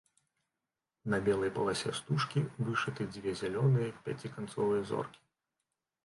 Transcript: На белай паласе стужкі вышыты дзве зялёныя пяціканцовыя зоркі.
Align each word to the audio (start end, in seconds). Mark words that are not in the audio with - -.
На 1.13 1.17
белай 1.25 1.51
паласе 1.57 1.91
стужкі 1.99 2.41
вышыты 2.69 3.07
дзве 3.13 3.33
зялёныя 3.41 3.89
пяціканцовыя 4.09 4.81
зоркі. 4.93 5.21